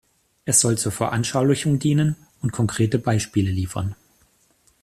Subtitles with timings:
[0.45, 3.95] Es soll zur Veranschaulichung dienen und konkrete Beispiele liefern.